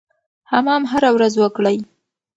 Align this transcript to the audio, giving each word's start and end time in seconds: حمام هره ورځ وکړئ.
حمام 0.51 0.83
هره 0.91 1.09
ورځ 1.15 1.33
وکړئ. 1.37 1.77